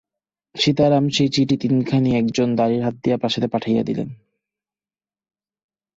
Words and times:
সীতারাম 0.55 1.05
সেই 1.09 1.29
চিঠি 1.29 1.55
তিনখানি 1.57 2.09
একজন 2.15 2.55
দাঁড়ির 2.55 2.81
হাত 2.83 2.95
দিয়া 3.03 3.17
প্রাসাদে 3.17 3.47
পাঠাইয়া 3.47 3.83
দিল। 3.83 3.99